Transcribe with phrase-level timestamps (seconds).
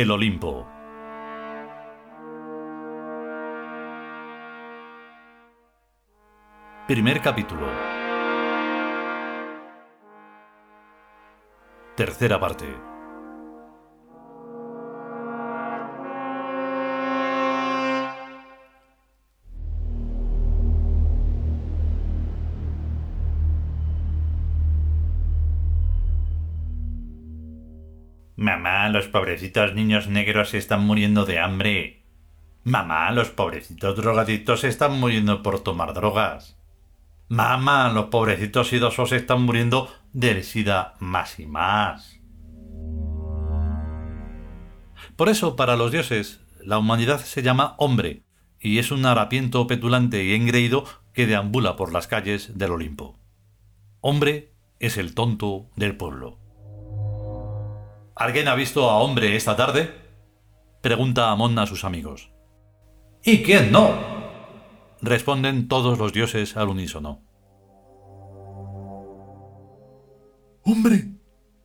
[0.00, 0.64] el Olimpo.
[6.86, 7.66] Primer capítulo.
[11.96, 12.97] Tercera parte.
[28.98, 32.02] Los pobrecitos niños negros se están muriendo de hambre.
[32.64, 36.58] Mamá, los pobrecitos drogadictos se están muriendo por tomar drogas.
[37.28, 42.18] Mamá, los pobrecitos idosos se están muriendo del SIDA más y más.
[45.14, 48.24] Por eso, para los dioses, la humanidad se llama hombre,
[48.58, 53.16] y es un harapiento petulante y engreído que deambula por las calles del Olimpo.
[54.00, 56.47] Hombre es el tonto del pueblo.
[58.18, 59.94] ¿Alguien ha visto a hombre esta tarde?
[60.82, 62.32] pregunta Amon a sus amigos.
[63.24, 63.94] ¿Y quién no?
[65.00, 67.22] responden todos los dioses al unísono.
[70.64, 71.12] Hombre,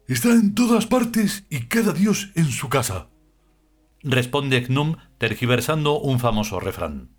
[0.08, 3.10] está en todas partes y cada dios en su casa,
[4.04, 7.10] responde Gnum tergiversando un famoso refrán.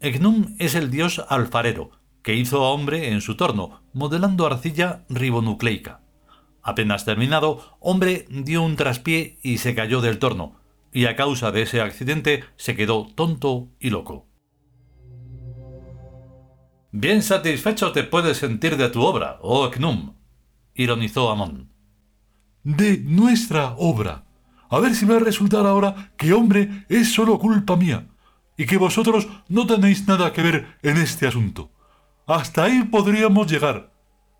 [0.00, 1.90] Gnum es el dios alfarero,
[2.22, 6.03] que hizo a hombre en su torno, modelando arcilla ribonucleica.
[6.64, 10.56] Apenas terminado, hombre dio un traspié y se cayó del torno,
[10.92, 14.26] y a causa de ese accidente se quedó tonto y loco.
[16.90, 20.14] Bien satisfecho te puedes sentir de tu obra, oh Knum,
[20.74, 21.70] ironizó Amon.
[22.62, 24.24] De nuestra obra.
[24.70, 28.06] A ver si va a resultar ahora que hombre es solo culpa mía,
[28.56, 31.70] y que vosotros no tenéis nada que ver en este asunto.
[32.26, 33.92] Hasta ahí podríamos llegar.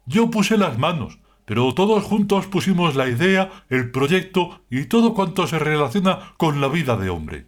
[0.06, 5.46] Yo puse las manos, pero todos juntos pusimos la idea, el proyecto y todo cuanto
[5.46, 7.46] se relaciona con la vida de hombre.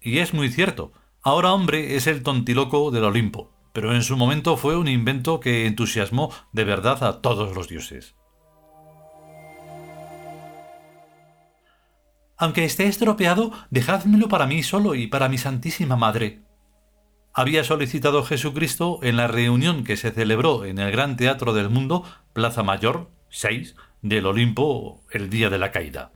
[0.00, 0.92] Y es muy cierto.
[1.22, 5.66] Ahora hombre es el tontiloco del Olimpo, pero en su momento fue un invento que
[5.66, 8.14] entusiasmó de verdad a todos los dioses.
[12.36, 16.42] Aunque esté estropeado, dejádmelo para mí solo y para mi Santísima Madre,
[17.38, 22.02] había solicitado Jesucristo en la reunión que se celebró en el Gran Teatro del Mundo,
[22.32, 26.10] Plaza Mayor 6 del Olimpo, el día de la caída.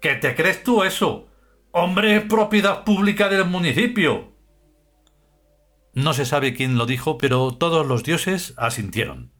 [0.00, 1.26] ¿Qué te crees tú eso?
[1.72, 4.34] Hombre, es propiedad pública del municipio.
[5.92, 9.32] No se sabe quién lo dijo, pero todos los dioses asintieron.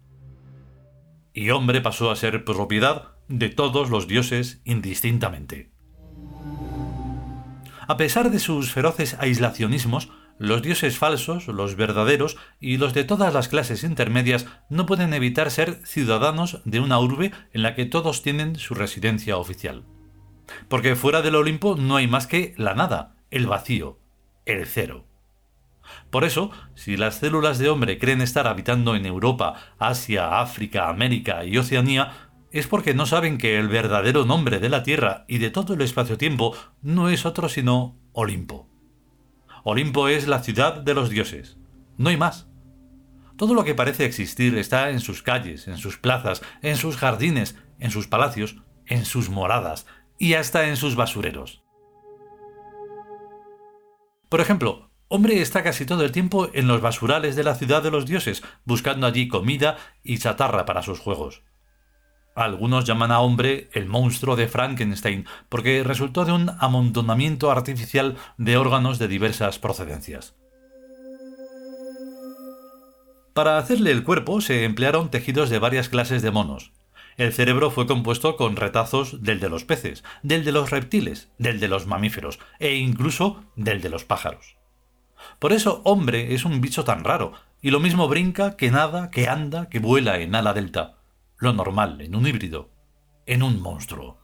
[1.32, 5.70] Y hombre pasó a ser propiedad de todos los dioses indistintamente.
[7.90, 13.34] A pesar de sus feroces aislacionismos, los dioses falsos, los verdaderos y los de todas
[13.34, 18.22] las clases intermedias no pueden evitar ser ciudadanos de una urbe en la que todos
[18.22, 19.82] tienen su residencia oficial.
[20.68, 23.98] Porque fuera del Olimpo no hay más que la nada, el vacío,
[24.46, 25.06] el cero.
[26.10, 31.44] Por eso, si las células de hombre creen estar habitando en Europa, Asia, África, América
[31.44, 35.50] y Oceanía, es porque no saben que el verdadero nombre de la Tierra y de
[35.50, 38.68] todo el espacio-tiempo no es otro sino Olimpo.
[39.62, 41.58] Olimpo es la ciudad de los dioses.
[41.96, 42.48] No hay más.
[43.36, 47.56] Todo lo que parece existir está en sus calles, en sus plazas, en sus jardines,
[47.78, 49.86] en sus palacios, en sus moradas
[50.18, 51.62] y hasta en sus basureros.
[54.28, 57.90] Por ejemplo, hombre está casi todo el tiempo en los basurales de la ciudad de
[57.90, 61.42] los dioses, buscando allí comida y chatarra para sus juegos.
[62.34, 68.56] Algunos llaman a hombre el monstruo de Frankenstein porque resultó de un amontonamiento artificial de
[68.56, 70.36] órganos de diversas procedencias.
[73.34, 76.72] Para hacerle el cuerpo se emplearon tejidos de varias clases de monos.
[77.16, 81.58] El cerebro fue compuesto con retazos del de los peces, del de los reptiles, del
[81.58, 84.56] de los mamíferos e incluso del de los pájaros.
[85.38, 89.28] Por eso hombre es un bicho tan raro, y lo mismo brinca que nada, que
[89.28, 90.99] anda, que vuela en ala delta
[91.40, 92.70] lo normal en un híbrido,
[93.26, 94.18] en un monstruo.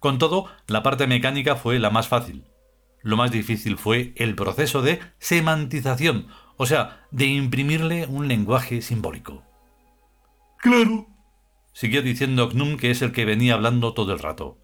[0.00, 2.44] Con todo, la parte mecánica fue la más fácil.
[3.02, 9.42] Lo más difícil fue el proceso de semantización, o sea, de imprimirle un lenguaje simbólico.
[10.58, 11.06] Claro,
[11.72, 14.58] siguió diciendo Knum, que es el que venía hablando todo el rato.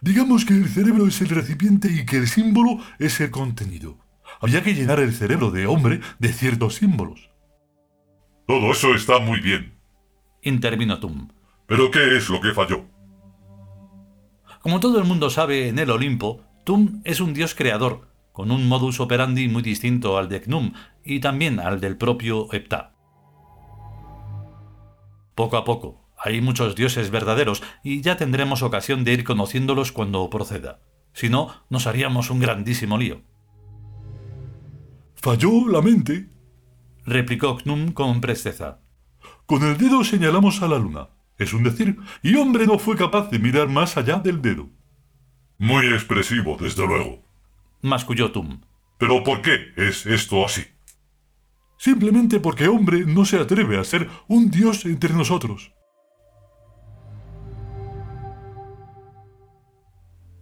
[0.00, 3.98] Digamos que el cerebro es el recipiente y que el símbolo es el contenido.
[4.40, 7.29] Había que llenar el cerebro de hombre de ciertos símbolos.
[8.50, 9.74] Todo eso está muy bien.
[10.42, 11.28] Intervino Tum.
[11.68, 12.84] ¿Pero qué es lo que falló?
[14.60, 18.66] Como todo el mundo sabe en el Olimpo, Tum es un dios creador, con un
[18.66, 20.72] modus operandi muy distinto al de Knum
[21.04, 22.92] y también al del propio Heptah.
[25.36, 26.10] Poco a poco.
[26.18, 30.80] Hay muchos dioses verdaderos y ya tendremos ocasión de ir conociéndolos cuando proceda.
[31.12, 33.22] Si no, nos haríamos un grandísimo lío.
[35.14, 36.39] Falló la mente.
[37.04, 38.80] Replicó Knum con presteza.
[39.46, 41.08] Con el dedo señalamos a la luna.
[41.38, 44.68] Es un decir, y hombre no fue capaz de mirar más allá del dedo.
[45.58, 47.22] Muy expresivo, desde luego.
[47.82, 48.60] Masculló Tum.
[48.98, 50.64] Pero ¿por qué es esto así?
[51.78, 55.72] Simplemente porque hombre no se atreve a ser un dios entre nosotros.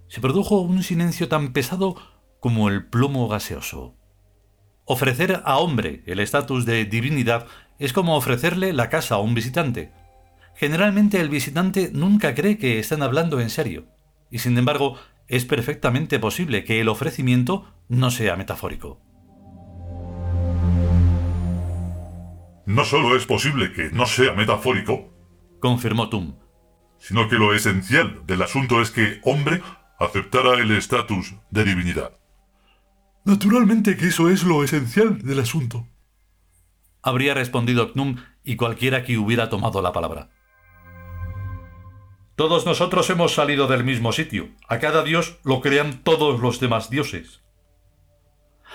[0.08, 1.96] Se produjo un silencio tan pesado
[2.40, 3.97] como el plomo gaseoso.
[4.90, 7.46] Ofrecer a hombre el estatus de divinidad
[7.78, 9.92] es como ofrecerle la casa a un visitante.
[10.56, 13.84] Generalmente el visitante nunca cree que están hablando en serio,
[14.30, 14.96] y sin embargo
[15.28, 18.98] es perfectamente posible que el ofrecimiento no sea metafórico.
[22.64, 25.12] No solo es posible que no sea metafórico,
[25.60, 26.34] confirmó Tum,
[26.98, 29.60] sino que lo esencial del asunto es que hombre
[29.98, 32.12] aceptara el estatus de divinidad.
[33.24, 35.86] Naturalmente que eso es lo esencial del asunto.
[37.02, 40.30] Habría respondido Knum y cualquiera que hubiera tomado la palabra.
[42.36, 44.50] Todos nosotros hemos salido del mismo sitio.
[44.68, 47.42] A cada dios lo crean todos los demás dioses.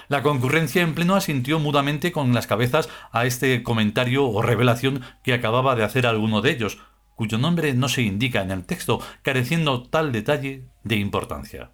[0.09, 5.33] La concurrencia en pleno asintió mudamente con las cabezas a este comentario o revelación que
[5.33, 6.79] acababa de hacer alguno de ellos,
[7.15, 11.71] cuyo nombre no se indica en el texto, careciendo tal detalle de importancia.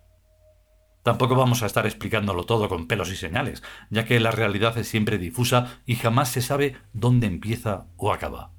[1.04, 4.88] Tampoco vamos a estar explicándolo todo con pelos y señales, ya que la realidad es
[4.88, 8.52] siempre difusa y jamás se sabe dónde empieza o acaba.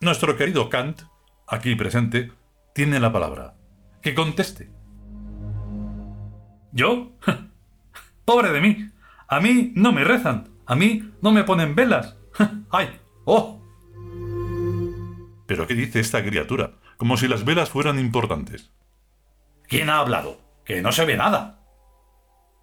[0.00, 1.02] Nuestro querido Kant,
[1.46, 2.32] aquí presente,
[2.74, 3.54] tiene la palabra.
[4.02, 4.70] Que conteste.
[6.72, 7.12] ¿Yo?
[8.24, 8.90] Pobre de mí.
[9.26, 10.50] A mí no me rezan.
[10.66, 12.16] A mí no me ponen velas.
[12.70, 13.00] ¡Ay!
[13.24, 13.60] ¡Oh!
[15.46, 16.74] ¿Pero qué dice esta criatura?
[16.96, 18.70] Como si las velas fueran importantes.
[19.68, 20.40] ¿Quién ha hablado?
[20.64, 21.60] Que no se ve nada.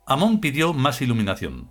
[0.07, 1.69] Amón pidió más iluminación.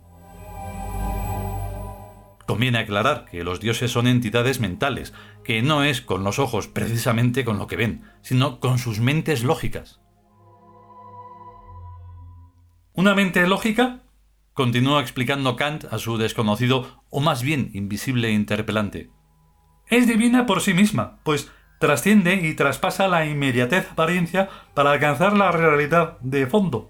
[2.47, 7.43] Conviene aclarar que los dioses son entidades mentales, que no es con los ojos precisamente
[7.43, 9.99] con lo que ven, sino con sus mentes lógicas.
[12.93, 14.03] ¿Una mente lógica?
[14.53, 19.09] Continuó explicando Kant a su desconocido, o más bien invisible interpelante.
[19.87, 21.51] Es divina por sí misma, pues
[21.85, 26.89] trasciende y traspasa la inmediatez apariencia para alcanzar la realidad de fondo.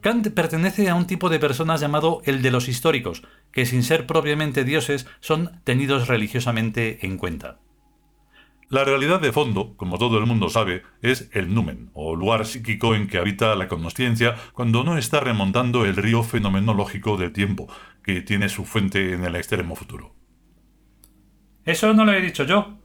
[0.00, 3.22] Kant pertenece a un tipo de personas llamado el de los históricos,
[3.52, 7.60] que sin ser propiamente dioses son tenidos religiosamente en cuenta.
[8.68, 12.96] La realidad de fondo, como todo el mundo sabe, es el numen, o lugar psíquico
[12.96, 17.68] en que habita la conciencia cuando no está remontando el río fenomenológico del tiempo,
[18.02, 20.16] que tiene su fuente en el extremo futuro.
[21.64, 22.83] Eso no lo he dicho yo,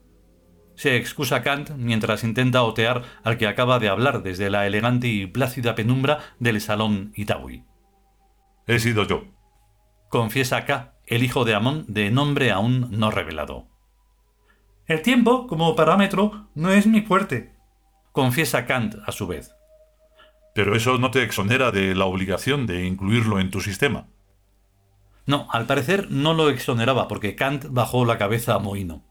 [0.80, 5.28] se excusa Kant mientras intenta otear al que acaba de hablar desde la elegante y
[5.28, 7.66] plácida penumbra del salón Itaúi.
[8.66, 9.26] He sido yo.
[10.08, 13.68] Confiesa K, el hijo de Amón de nombre aún no revelado.
[14.88, 17.54] El tiempo, como parámetro, no es mi fuerte.
[18.14, 19.54] Confiesa Kant a su vez.
[20.56, 24.08] Pero eso no te exonera de la obligación de incluirlo en tu sistema.
[25.26, 29.09] No, al parecer no lo exoneraba porque Kant bajó la cabeza a mohino.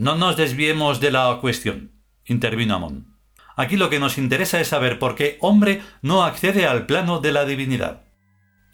[0.00, 1.92] No nos desviemos de la cuestión,
[2.24, 3.18] intervino Amón.
[3.54, 7.32] Aquí lo que nos interesa es saber por qué hombre no accede al plano de
[7.32, 8.04] la divinidad.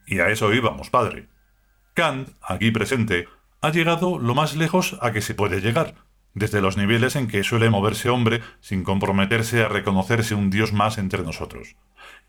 [0.07, 1.29] Y a eso íbamos, padre.
[1.95, 3.27] Kant, aquí presente,
[3.61, 5.97] ha llegado lo más lejos a que se puede llegar,
[6.33, 10.97] desde los niveles en que suele moverse hombre sin comprometerse a reconocerse un Dios más
[10.97, 11.75] entre nosotros.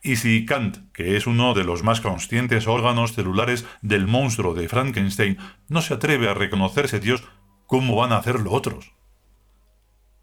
[0.02, 4.68] Y si Kant, que es uno de los más conscientes órganos celulares del monstruo de
[4.68, 5.38] Frankenstein,
[5.70, 7.24] no se atreve a reconocerse Dios,
[7.68, 8.94] ¿cómo van a hacerlo otros?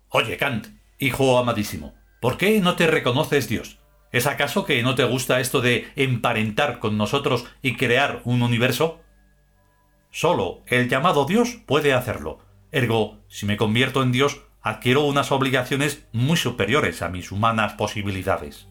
[0.08, 3.78] Oye, Kant, hijo amadísimo, ¿por qué no te reconoces Dios?
[4.10, 9.00] ¿Es acaso que no te gusta esto de emparentar con nosotros y crear un universo?
[10.10, 12.38] Solo el llamado Dios puede hacerlo.
[12.70, 18.68] Ergo, si me convierto en Dios, adquiero unas obligaciones muy superiores a mis humanas posibilidades.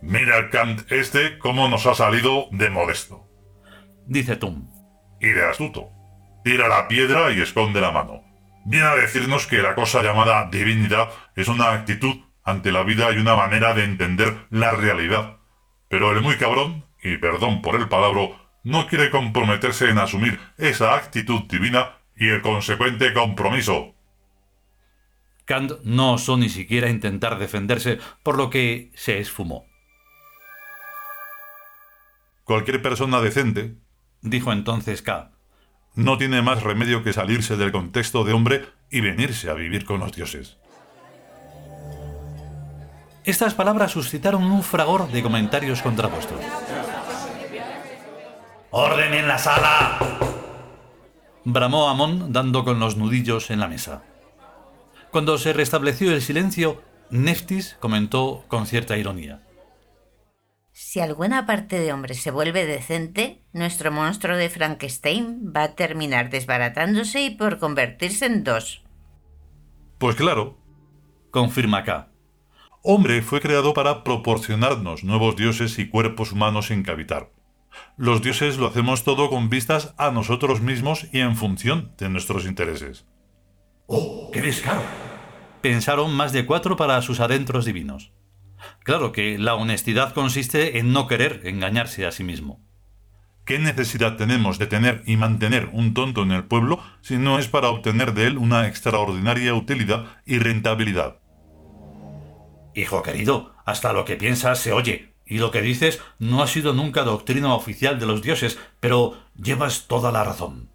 [0.00, 3.28] Mira Kant este cómo nos ha salido de modesto.
[4.06, 4.70] Dice Tum.
[5.20, 5.93] Y de astuto.
[6.44, 8.22] Tira la piedra y esconde la mano.
[8.66, 13.16] Viene a decirnos que la cosa llamada divinidad es una actitud ante la vida y
[13.16, 15.38] una manera de entender la realidad.
[15.88, 20.94] Pero el muy cabrón, y perdón por el palabro, no quiere comprometerse en asumir esa
[20.94, 23.94] actitud divina y el consecuente compromiso.
[25.46, 29.64] Kant no osó ni siquiera intentar defenderse, por lo que se esfumó.
[32.44, 33.76] Cualquier persona decente,
[34.20, 35.33] dijo entonces K.
[35.94, 40.00] No tiene más remedio que salirse del contexto de hombre y venirse a vivir con
[40.00, 40.56] los dioses.
[43.24, 46.38] Estas palabras suscitaron un fragor de comentarios contrapuestos.
[48.70, 49.98] ¡Orden en la sala!
[51.44, 54.02] bramó Amón dando con los nudillos en la mesa.
[55.10, 59.42] Cuando se restableció el silencio, Neftis comentó con cierta ironía.
[60.76, 66.30] Si alguna parte de hombre se vuelve decente, nuestro monstruo de Frankenstein va a terminar
[66.30, 68.82] desbaratándose y por convertirse en dos.
[69.98, 70.58] Pues claro,
[71.30, 72.08] confirma K.
[72.82, 77.30] Hombre fue creado para proporcionarnos nuevos dioses y cuerpos humanos en que habitar.
[77.96, 82.46] Los dioses lo hacemos todo con vistas a nosotros mismos y en función de nuestros
[82.46, 83.06] intereses.
[83.86, 84.82] ¡Oh, qué descaro!
[85.62, 88.12] Pensaron más de cuatro para sus adentros divinos.
[88.82, 92.64] Claro que la honestidad consiste en no querer engañarse a sí mismo.
[93.44, 97.46] ¿Qué necesidad tenemos de tener y mantener un tonto en el pueblo si no es
[97.46, 101.18] para obtener de él una extraordinaria utilidad y rentabilidad?
[102.74, 106.72] Hijo querido, hasta lo que piensas se oye, y lo que dices no ha sido
[106.72, 110.70] nunca doctrina oficial de los dioses, pero llevas toda la razón.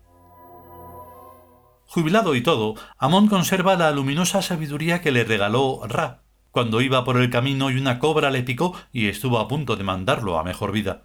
[1.87, 7.17] Jubilado y todo, Amón conserva la luminosa sabiduría que le regaló Ra, cuando iba por
[7.17, 10.71] el camino y una cobra le picó y estuvo a punto de mandarlo a mejor
[10.71, 11.03] vida.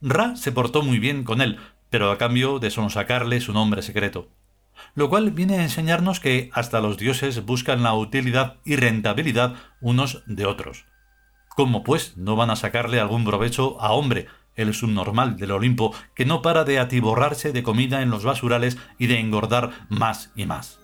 [0.00, 1.58] Ra se portó muy bien con él,
[1.90, 4.28] pero a cambio de sonsacarle su nombre secreto.
[4.94, 10.22] Lo cual viene a enseñarnos que hasta los dioses buscan la utilidad y rentabilidad unos
[10.26, 10.86] de otros.
[11.54, 16.24] ¿Cómo pues no van a sacarle algún provecho a hombre, el subnormal del Olimpo, que
[16.24, 20.81] no para de atiborrarse de comida en los basurales y de engordar más y más?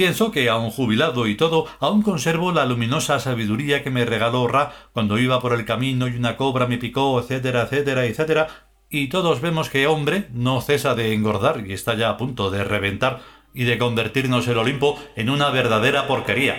[0.00, 4.72] Pienso que, aun jubilado y todo, aún conservo la luminosa sabiduría que me regaló Ra
[4.94, 8.48] cuando iba por el camino y una cobra me picó, etcétera, etcétera, etcétera,
[8.88, 12.64] y todos vemos que hombre no cesa de engordar y está ya a punto de
[12.64, 13.20] reventar
[13.52, 16.56] y de convertirnos el Olimpo en una verdadera porquería.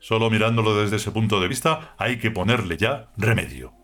[0.00, 3.81] Solo mirándolo desde ese punto de vista hay que ponerle ya remedio.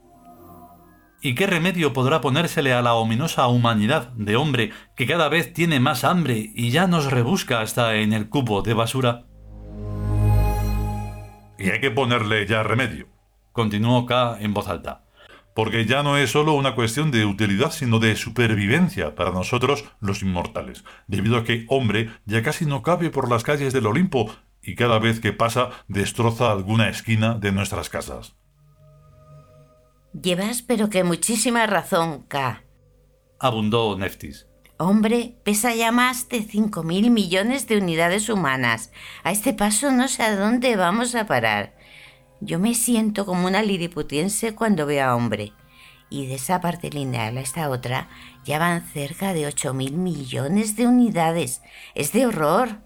[1.21, 5.81] ¿Y qué remedio podrá ponérsele a la ominosa humanidad de hombre que cada vez tiene
[5.81, 9.25] más hambre y ya nos rebusca hasta en el cubo de basura?
[11.59, 13.09] Y hay que ponerle ya remedio,
[13.51, 15.03] continuó K en voz alta.
[15.57, 20.23] Porque ya no es solo una cuestión de utilidad, sino de supervivencia para nosotros los
[20.23, 24.33] inmortales, debido a que hombre ya casi no cabe por las calles del Olimpo
[24.63, 28.38] y cada vez que pasa destroza alguna esquina de nuestras casas.
[30.13, 32.65] Llevas pero que muchísima razón, K.
[33.39, 34.47] Abundó Neftis.
[34.79, 38.93] Hombre, pesa ya más de cinco mil millones de unidades humanas.
[39.25, 41.77] A este paso no sé a dónde vamos a parar.
[42.41, 45.53] Yo me siento como una liriputiense cuando veo a hombre.
[46.11, 48.09] Y de esa parte lineal a esta otra
[48.45, 51.61] ya van cerca de ocho mil millones de unidades.
[51.95, 52.81] Es de horror.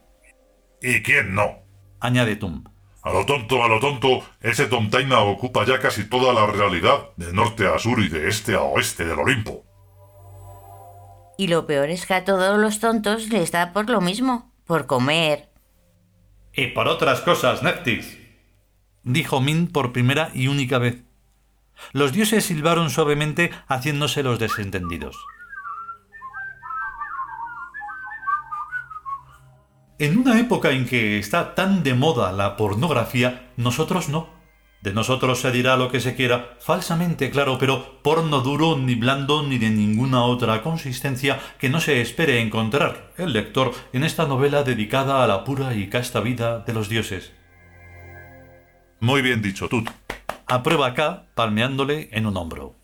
[0.80, 1.62] ¿Y quién no?
[2.00, 2.64] añade Tum.
[3.02, 7.32] A lo tonto, a lo tonto, ese Tontaina ocupa ya casi toda la realidad, de
[7.32, 9.64] norte a sur y de este a oeste del Olimpo.
[11.36, 14.86] Y lo peor es que a todos los tontos les da por lo mismo, por
[14.86, 15.48] comer.
[16.54, 18.18] Y por otras cosas, Neftis,
[19.02, 21.02] dijo Min por primera y única vez.
[21.92, 25.16] Los dioses silbaron suavemente haciéndose los desentendidos.
[29.98, 34.28] En una época en que está tan de moda la pornografía, nosotros no.
[34.82, 39.44] De nosotros se dirá lo que se quiera, falsamente, claro, pero porno duro, ni blando,
[39.44, 44.64] ni de ninguna otra consistencia que no se espere encontrar el lector en esta novela
[44.64, 47.32] dedicada a la pura y casta vida de los dioses.
[48.98, 49.88] Muy bien dicho, Tut.
[50.48, 52.74] Aprueba acá, palmeándole en un hombro.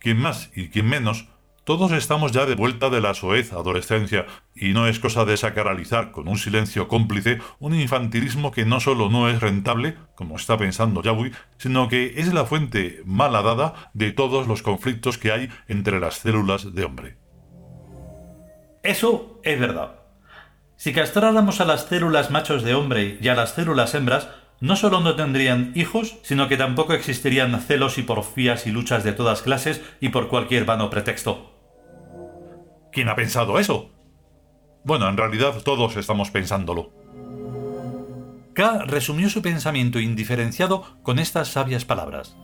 [0.00, 1.28] Quien más y quien menos
[1.64, 6.10] todos estamos ya de vuelta de la soez adolescencia, y no es cosa de sacralizar
[6.10, 11.02] con un silencio cómplice un infantilismo que no solo no es rentable, como está pensando
[11.02, 16.00] Yahweh, sino que es la fuente mala dada de todos los conflictos que hay entre
[16.00, 17.16] las células de hombre.
[18.82, 20.00] Eso es verdad.
[20.76, 24.28] Si castráramos a las células machos de hombre y a las células hembras,
[24.58, 29.12] no solo no tendrían hijos, sino que tampoco existirían celos y porfías y luchas de
[29.12, 31.51] todas clases y por cualquier vano pretexto.
[32.92, 33.90] ¿Quién ha pensado eso?
[34.84, 36.92] Bueno, en realidad todos estamos pensándolo.
[38.54, 42.36] K resumió su pensamiento indiferenciado con estas sabias palabras.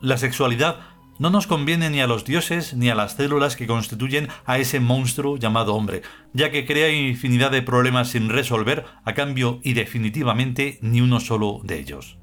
[0.00, 0.80] La sexualidad
[1.18, 4.80] no nos conviene ni a los dioses ni a las células que constituyen a ese
[4.80, 6.00] monstruo llamado hombre,
[6.32, 11.60] ya que crea infinidad de problemas sin resolver a cambio y definitivamente ni uno solo
[11.62, 12.16] de ellos.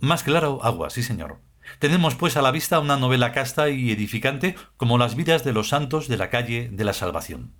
[0.00, 1.47] Más claro, agua, sí señor.
[1.78, 5.68] Tenemos pues a la vista una novela casta y edificante como las vidas de los
[5.68, 7.52] santos de la calle de la salvación.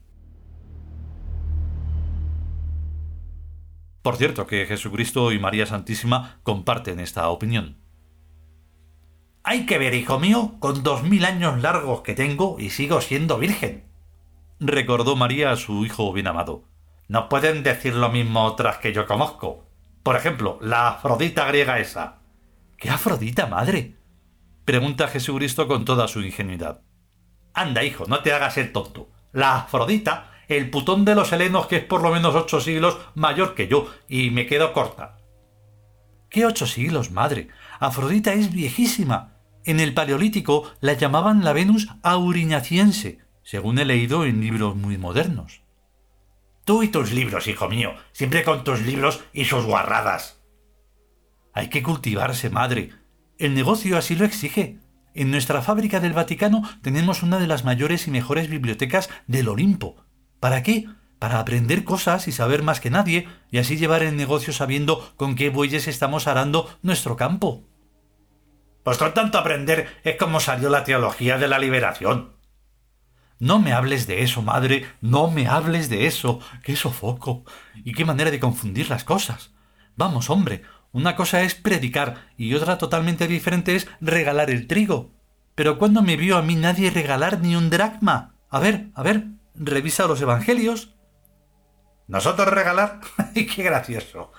[4.03, 7.77] Por cierto que Jesucristo y María Santísima comparten esta opinión.
[9.43, 13.39] Hay que ver, hijo mío, con dos mil años largos que tengo y sigo siendo
[13.39, 13.85] virgen.
[14.61, 16.65] Recordó María a su hijo bien amado.
[17.07, 19.67] No pueden decir lo mismo otras que yo conozco.
[20.03, 22.21] Por ejemplo, la Afrodita griega esa.
[22.77, 23.98] ¿Qué Afrodita, madre?
[24.69, 26.83] Pregunta Jesucristo con toda su ingenuidad.
[27.55, 29.11] Anda, hijo, no te hagas el tonto.
[29.33, 33.55] La Afrodita, el putón de los helenos que es por lo menos ocho siglos mayor
[33.55, 35.21] que yo, y me quedo corta.
[36.29, 37.49] ¿Qué ocho siglos, madre?
[37.81, 39.39] Afrodita es viejísima.
[39.65, 45.63] En el Paleolítico la llamaban la Venus aurignaciense, según he leído en libros muy modernos.
[46.67, 50.43] Tú y tus libros, hijo mío, siempre con tus libros y sus guarradas.
[51.55, 52.98] Hay que cultivarse, madre,
[53.39, 54.79] el negocio así lo exige.
[55.15, 59.97] En nuestra fábrica del Vaticano tenemos una de las mayores y mejores bibliotecas del Olimpo.
[60.41, 60.87] ¿Para qué?
[61.19, 65.35] Para aprender cosas y saber más que nadie, y así llevar el negocio sabiendo con
[65.35, 67.65] qué bueyes estamos arando nuestro campo.
[68.85, 72.37] Pues con tanto aprender es como salió la teología de la liberación.
[73.41, 76.41] No me hables de eso, madre, no me hables de eso.
[76.65, 77.45] Qué sofoco.
[77.85, 79.53] Y qué manera de confundir las cosas.
[79.97, 80.63] Vamos, hombre,
[80.99, 85.13] una cosa es predicar y otra totalmente diferente es regalar el trigo.
[85.55, 88.35] Pero ¿cuándo me vio a mí nadie regalar ni un dracma?
[88.51, 90.97] A ver, a ver, revisa los evangelios.
[92.09, 92.99] ¿Nosotros regalar?
[93.35, 94.33] ¡Qué gracioso!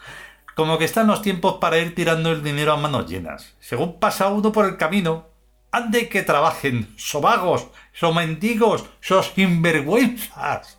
[0.54, 3.56] Como que están los tiempos para ir tirando el dinero a manos llenas.
[3.62, 5.30] Según pasa uno por el camino,
[5.72, 10.79] ande que trabajen, so vagos, so mendigos, so sinvergüenzas.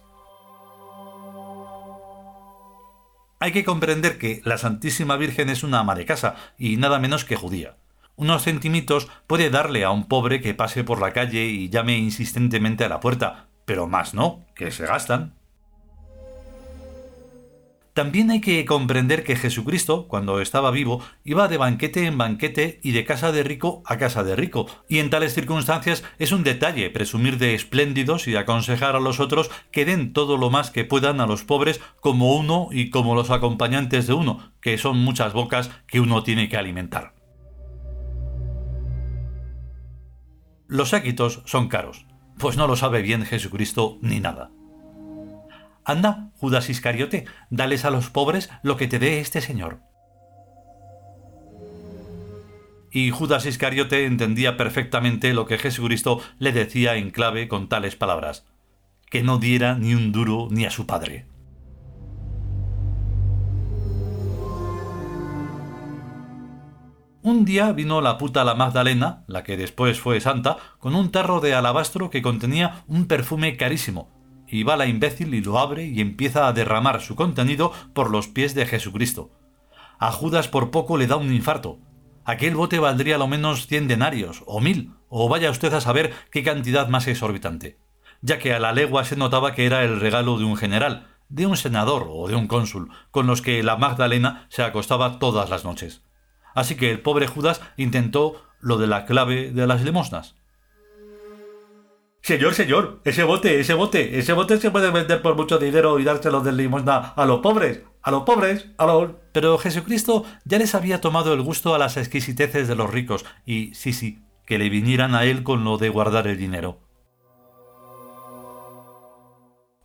[3.42, 7.24] Hay que comprender que la Santísima Virgen es una ama de casa y nada menos
[7.24, 7.74] que judía.
[8.14, 12.84] Unos centimitos puede darle a un pobre que pase por la calle y llame insistentemente
[12.84, 15.32] a la puerta, pero más no, que se gastan.
[18.00, 22.92] También hay que comprender que Jesucristo, cuando estaba vivo, iba de banquete en banquete y
[22.92, 26.88] de casa de rico a casa de rico, y en tales circunstancias es un detalle
[26.88, 31.20] presumir de espléndidos y aconsejar a los otros que den todo lo más que puedan
[31.20, 35.70] a los pobres como uno y como los acompañantes de uno, que son muchas bocas
[35.86, 37.12] que uno tiene que alimentar.
[40.68, 42.06] Los séquitos son caros,
[42.38, 44.52] pues no lo sabe bien Jesucristo ni nada.
[45.90, 49.80] Anda, Judas Iscariote, dales a los pobres lo que te dé este Señor.
[52.92, 58.46] Y Judas Iscariote entendía perfectamente lo que Jesucristo le decía en clave con tales palabras,
[59.08, 61.26] que no diera ni un duro ni a su padre.
[67.22, 71.40] Un día vino la puta la Magdalena, la que después fue santa, con un tarro
[71.40, 74.08] de alabastro que contenía un perfume carísimo,
[74.50, 78.28] y va la imbécil y lo abre y empieza a derramar su contenido por los
[78.28, 79.30] pies de Jesucristo.
[79.98, 81.78] A Judas por poco le da un infarto.
[82.24, 86.42] Aquel bote valdría lo menos cien denarios, o mil, o vaya usted a saber qué
[86.42, 87.78] cantidad más exorbitante,
[88.22, 91.46] ya que a la legua se notaba que era el regalo de un general, de
[91.46, 95.64] un senador o de un cónsul, con los que la Magdalena se acostaba todas las
[95.64, 96.02] noches.
[96.54, 100.34] Así que el pobre Judas intentó lo de la clave de las limosnas.
[102.22, 106.04] Señor, señor, ese bote, ese bote, ese bote se puede vender por mucho dinero y
[106.04, 109.12] dárselo de limosna a los pobres, a los pobres, a los...
[109.32, 113.74] Pero Jesucristo ya les había tomado el gusto a las exquisiteces de los ricos y,
[113.74, 116.78] sí, sí, que le vinieran a él con lo de guardar el dinero.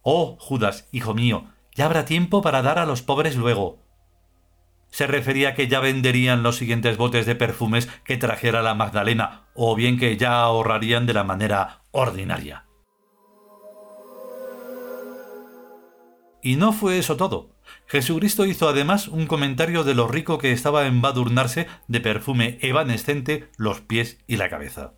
[0.02, 3.86] Oh, Judas, hijo mío, ya habrá tiempo para dar a los pobres luego
[4.96, 9.42] se refería a que ya venderían los siguientes botes de perfumes que trajera la Magdalena,
[9.54, 12.66] o bien que ya ahorrarían de la manera ordinaria.
[16.44, 17.56] Y no fue eso todo.
[17.88, 23.50] Jesucristo hizo además un comentario de lo rico que estaba en embadurnarse de perfume evanescente
[23.58, 24.94] los pies y la cabeza.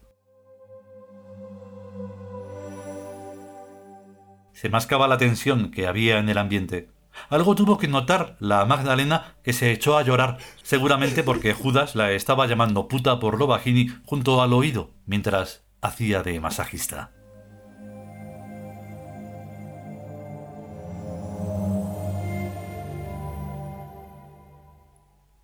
[4.52, 6.90] Se mascaba la tensión que había en el ambiente.
[7.30, 12.12] Algo tuvo que notar la Magdalena que se echó a llorar, seguramente porque Judas la
[12.12, 17.12] estaba llamando puta por lo bajini junto al oído, mientras hacía de masajista.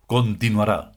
[0.06, 0.93] Continuará.